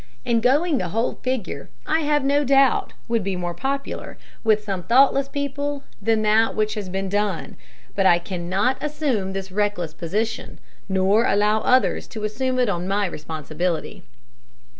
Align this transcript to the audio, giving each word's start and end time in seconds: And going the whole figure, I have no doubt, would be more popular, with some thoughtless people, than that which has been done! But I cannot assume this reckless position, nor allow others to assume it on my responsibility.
And 0.25 0.41
going 0.41 0.79
the 0.79 0.87
whole 0.89 1.19
figure, 1.21 1.69
I 1.85 1.99
have 1.99 2.23
no 2.23 2.43
doubt, 2.43 2.93
would 3.07 3.23
be 3.23 3.35
more 3.35 3.53
popular, 3.53 4.17
with 4.43 4.63
some 4.63 4.81
thoughtless 4.81 5.27
people, 5.29 5.83
than 6.01 6.23
that 6.23 6.55
which 6.55 6.73
has 6.73 6.89
been 6.89 7.07
done! 7.07 7.55
But 7.95 8.07
I 8.07 8.17
cannot 8.17 8.81
assume 8.81 9.33
this 9.33 9.51
reckless 9.51 9.93
position, 9.93 10.57
nor 10.89 11.27
allow 11.27 11.59
others 11.59 12.07
to 12.07 12.23
assume 12.23 12.57
it 12.57 12.67
on 12.67 12.87
my 12.87 13.05
responsibility. 13.05 14.01